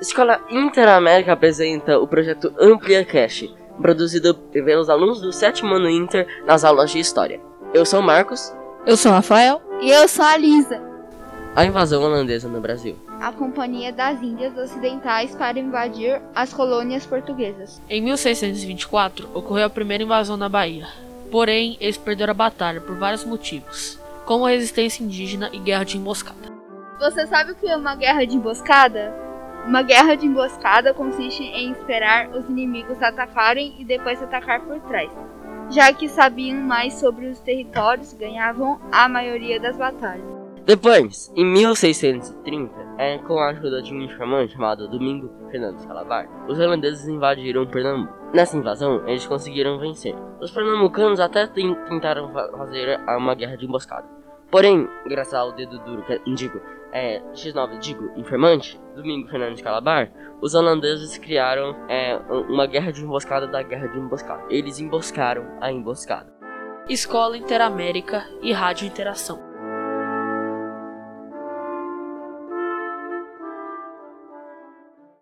[0.00, 3.48] Escola Interamérica apresenta o projeto Amplia Cash,
[3.80, 7.40] produzido pelos alunos do sétimo ano Inter nas aulas de História.
[7.72, 8.52] Eu sou o Marcos.
[8.86, 9.60] Eu sou o Rafael.
[9.80, 10.82] E eu sou a Lisa.
[11.54, 12.96] A invasão holandesa no Brasil.
[13.18, 17.80] A Companhia das Índias Ocidentais para invadir as colônias portuguesas.
[17.88, 20.86] Em 1624, ocorreu a primeira invasão na Bahia.
[21.30, 26.52] Porém, eles perderam a batalha por vários motivos, como resistência indígena e guerra de emboscada.
[27.00, 29.25] Você sabe o que é uma guerra de emboscada?
[29.66, 35.10] Uma guerra de emboscada consiste em esperar os inimigos atacarem e depois atacar por trás.
[35.70, 40.24] Já que sabiam mais sobre os territórios, ganhavam a maioria das batalhas.
[40.64, 46.58] Depois, em 1630, é, com a ajuda de um informante chamado Domingo Fernando Calabar, os
[46.60, 48.14] holandeses invadiram Pernambuco.
[48.32, 50.14] Nessa invasão, eles conseguiram vencer.
[50.40, 54.06] Os pernambucanos até tentaram fazer uma guerra de emboscada.
[54.50, 56.60] Porém, graças ao dedo duro, que digo,
[56.92, 60.10] é, X9, digo, informante, Domingo Fernandes Calabar,
[60.40, 62.16] os holandeses criaram é,
[62.48, 64.44] uma guerra de emboscada da guerra de emboscada.
[64.48, 66.32] Eles emboscaram a emboscada.
[66.88, 69.55] Escola Interamérica e Rádio Interação.